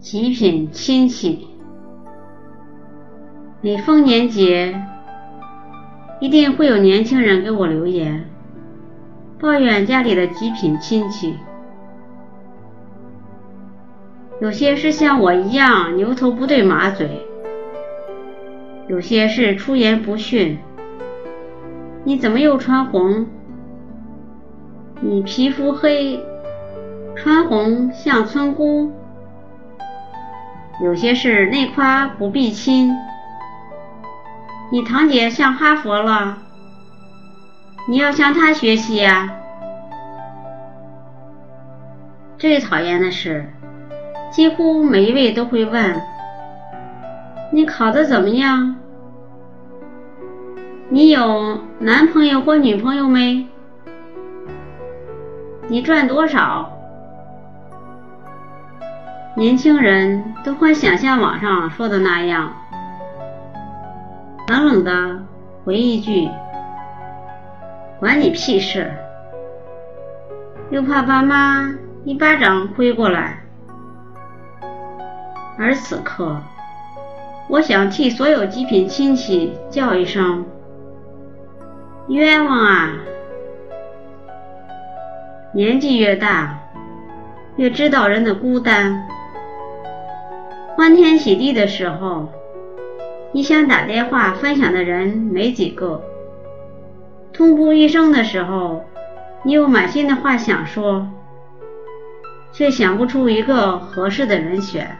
[0.00, 1.48] 极品亲戚，
[3.60, 4.80] 每逢年节，
[6.20, 8.24] 一定会有年轻人给我留言，
[9.40, 11.34] 抱怨家里的极品亲戚。
[14.40, 17.26] 有些是像我一样牛头不对马嘴，
[18.86, 20.58] 有些是出言不逊。
[22.04, 23.26] 你怎么又穿红？
[25.00, 26.24] 你皮肤黑，
[27.16, 28.92] 穿红像村姑。
[30.80, 32.96] 有些事内夸不必亲，
[34.70, 36.38] 你堂姐上哈佛了，
[37.88, 39.34] 你要向她学习呀。
[42.38, 43.52] 最讨厌的是，
[44.30, 46.00] 几乎每一位都会问：
[47.52, 48.76] 你考得怎么样？
[50.90, 53.48] 你有男朋友或女朋友没？
[55.66, 56.77] 你赚多少？
[59.38, 62.52] 年轻人都会想像网上说的那样，
[64.48, 65.22] 冷冷的
[65.64, 66.28] 回一句
[68.00, 68.90] ：“管你屁事！”
[70.70, 71.72] 又怕爸妈
[72.04, 73.38] 一巴掌挥过来。
[75.56, 76.42] 而此刻，
[77.48, 80.44] 我想替所有极品亲戚叫一声
[82.10, 82.90] ：“冤枉啊！”
[85.54, 86.58] 年纪越大，
[87.54, 89.00] 越知道人的孤单。
[90.78, 92.28] 欢天喜地的时候，
[93.32, 96.00] 你想打电话分享的人没几个；
[97.32, 98.84] 痛不欲生的时候，
[99.42, 101.08] 你有满心的话想说，
[102.52, 104.96] 却想不出一个合适的人选。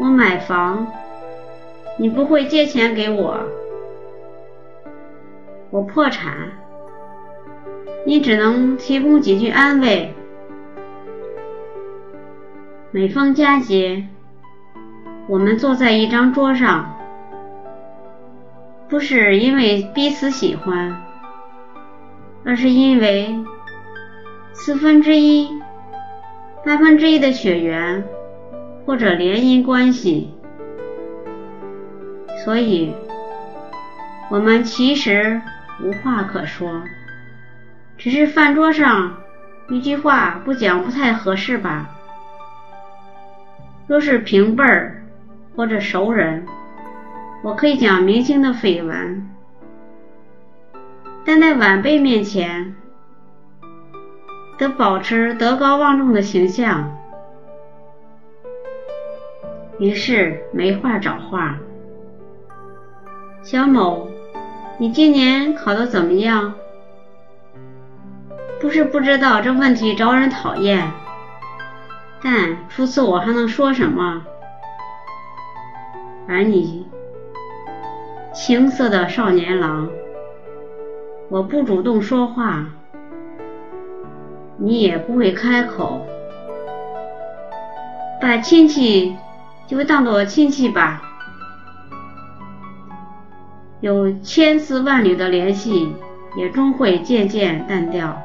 [0.00, 0.88] 我买房，
[1.96, 3.38] 你不会借钱给我；
[5.70, 6.52] 我破产，
[8.04, 10.12] 你只能提供几句安慰。
[12.96, 14.06] 每逢佳节，
[15.28, 16.96] 我们坐在一张桌上，
[18.88, 20.96] 不是因为彼此喜欢，
[22.42, 23.38] 而是因为
[24.54, 25.50] 四分之一、
[26.64, 28.02] 八分之一的血缘
[28.86, 30.32] 或者联姻关系，
[32.46, 32.94] 所以
[34.30, 35.42] 我们其实
[35.84, 36.82] 无话可说，
[37.98, 39.18] 只是饭桌上
[39.68, 41.90] 一句话不讲不太合适吧。
[43.86, 45.04] 若是平辈儿
[45.54, 46.44] 或者熟人，
[47.44, 49.22] 我可以讲明星的绯闻；
[51.24, 52.74] 但在晚辈面前，
[54.58, 56.96] 得保持德高望重的形象。
[59.78, 61.58] 于是没话找话。
[63.42, 64.08] 小某，
[64.78, 66.54] 你今年考得怎么样？
[68.60, 70.90] 不是不知道这问题招人讨厌。
[72.28, 74.24] 但除此我还能说什么？
[76.26, 76.84] 而你，
[78.34, 79.88] 青涩的少年郎，
[81.28, 82.66] 我不主动说话，
[84.56, 86.04] 你也不会开口，
[88.20, 89.16] 把亲戚
[89.68, 91.00] 就当做亲戚吧，
[93.78, 95.94] 有千丝万缕的联系，
[96.36, 98.20] 也终会渐渐淡掉。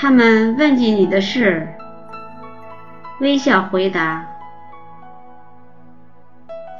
[0.00, 1.66] 他们问及你的事，
[3.20, 4.24] 微笑回答。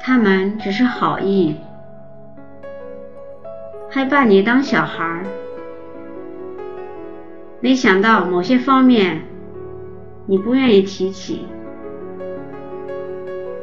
[0.01, 1.57] 他们只是好意，
[3.89, 5.21] 还把你当小孩。
[7.59, 9.23] 没想到某些方面
[10.25, 11.45] 你不愿意提起，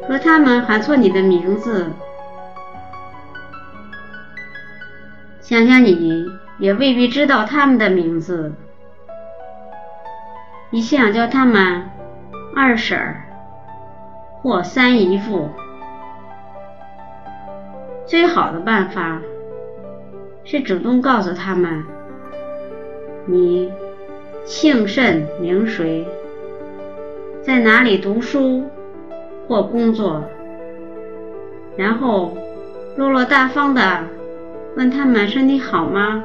[0.07, 1.91] 和他们喊错你的名字，
[5.41, 6.27] 想想你
[6.59, 8.53] 也未必知道他们的名字。
[10.77, 11.85] 你想叫他们
[12.55, 13.23] 二婶儿
[14.43, 15.49] 或三姨夫，
[18.05, 19.23] 最好的办法
[20.45, 21.83] 是主动告诉他们
[23.25, 23.73] 你
[24.45, 26.07] 姓甚名谁，
[27.41, 28.67] 在哪里读书
[29.49, 30.25] 或工作，
[31.75, 32.37] 然后
[32.99, 34.05] 落落大方的
[34.77, 36.23] 问他们身体好吗？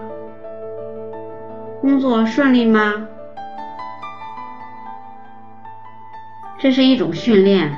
[1.79, 3.07] 工作顺利吗？
[6.61, 7.75] 这是一种训练，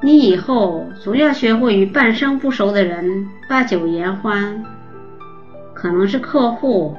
[0.00, 4.64] 你以后总要学会与半生不熟的人把酒言欢，
[5.74, 6.96] 可能是客户、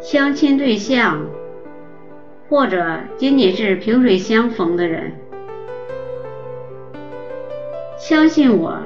[0.00, 1.20] 相亲对象，
[2.48, 5.12] 或者仅仅是萍水相逢的人。
[7.98, 8.78] 相信我，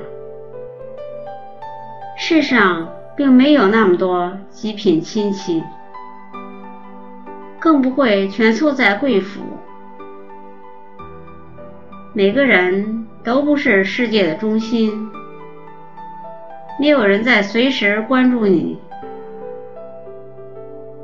[2.16, 5.62] 世上并没有那么多极品亲戚。
[7.64, 9.40] 更不会全凑在贵府。
[12.12, 15.10] 每个人都不是世界的中心，
[16.78, 18.78] 没有人在随时关注你、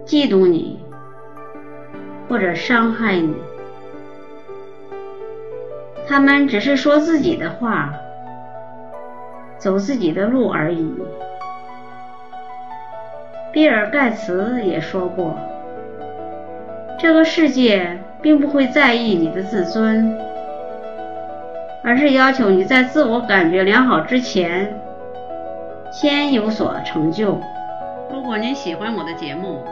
[0.05, 0.79] 嫉妒你
[2.29, 3.35] 或者伤害你。
[6.07, 7.95] 他们只是说自己的话，
[9.57, 10.95] 走自己的路而已。
[13.51, 15.39] 比尔盖茨也说过
[17.00, 20.14] ：“这个世界并不会在意你的自尊，
[21.82, 24.79] 而是要求你在自我感觉良好之前，
[25.91, 27.41] 先有所成就。”
[28.12, 29.64] 如果您喜欢我的节目，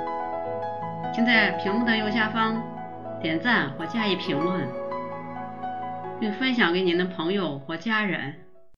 [1.12, 2.62] 请在屏幕的右下方
[3.20, 4.66] 点赞或加以评论，
[6.18, 8.47] 并分享给您的朋友或家人。